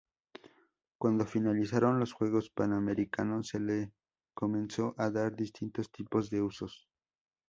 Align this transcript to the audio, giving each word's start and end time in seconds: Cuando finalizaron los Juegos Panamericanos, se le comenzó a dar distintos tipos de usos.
Cuando 0.97 1.27
finalizaron 1.27 1.99
los 1.99 2.13
Juegos 2.13 2.49
Panamericanos, 2.49 3.49
se 3.49 3.59
le 3.59 3.91
comenzó 4.33 4.95
a 4.97 5.11
dar 5.11 5.35
distintos 5.35 5.91
tipos 5.91 6.31
de 6.31 6.41
usos. 6.41 6.89